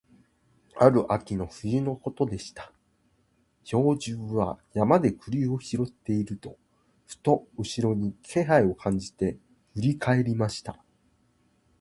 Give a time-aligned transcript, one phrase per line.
[0.79, 1.45] ある秋の
[1.95, 2.73] ことでした、
[3.63, 6.57] 兵十は山で栗を拾っていると、
[7.05, 9.37] ふと後ろに気配を感じて
[9.75, 10.83] 振り返りました。